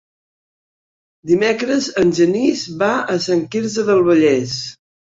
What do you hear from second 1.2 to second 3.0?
Dimecres en Genís va